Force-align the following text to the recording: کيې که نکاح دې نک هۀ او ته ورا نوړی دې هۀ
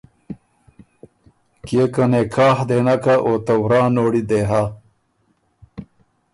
کيې 1.65 1.85
که 1.93 2.03
نکاح 2.11 2.57
دې 2.69 2.77
نک 2.85 3.03
هۀ 3.09 3.15
او 3.25 3.33
ته 3.45 3.53
ورا 3.63 3.83
نوړی 3.95 4.21
دې 4.29 4.41
هۀ 4.49 4.63